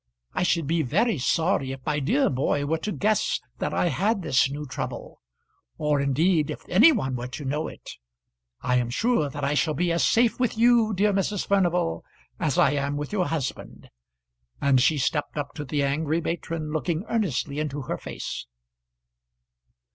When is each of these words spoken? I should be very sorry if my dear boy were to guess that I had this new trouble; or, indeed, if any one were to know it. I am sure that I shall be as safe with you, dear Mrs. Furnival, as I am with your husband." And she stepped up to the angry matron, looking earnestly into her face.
I 0.33 0.41
should 0.41 0.65
be 0.65 0.81
very 0.81 1.19
sorry 1.19 1.73
if 1.73 1.85
my 1.85 1.99
dear 1.99 2.27
boy 2.31 2.65
were 2.65 2.79
to 2.79 2.91
guess 2.91 3.39
that 3.59 3.71
I 3.71 3.89
had 3.89 4.23
this 4.23 4.49
new 4.49 4.65
trouble; 4.65 5.21
or, 5.77 6.01
indeed, 6.01 6.49
if 6.49 6.67
any 6.67 6.91
one 6.91 7.15
were 7.15 7.27
to 7.27 7.45
know 7.45 7.67
it. 7.67 7.87
I 8.61 8.77
am 8.77 8.89
sure 8.89 9.29
that 9.29 9.43
I 9.43 9.53
shall 9.53 9.75
be 9.75 9.91
as 9.91 10.03
safe 10.03 10.39
with 10.39 10.57
you, 10.57 10.91
dear 10.95 11.13
Mrs. 11.13 11.45
Furnival, 11.45 12.03
as 12.39 12.57
I 12.57 12.71
am 12.71 12.97
with 12.97 13.11
your 13.13 13.27
husband." 13.27 13.91
And 14.59 14.81
she 14.81 14.97
stepped 14.97 15.37
up 15.37 15.53
to 15.53 15.63
the 15.65 15.83
angry 15.83 16.19
matron, 16.19 16.71
looking 16.71 17.05
earnestly 17.07 17.59
into 17.59 17.83
her 17.83 17.99
face. 17.99 18.47